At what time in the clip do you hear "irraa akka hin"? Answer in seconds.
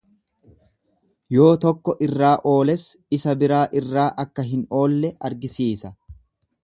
3.83-4.65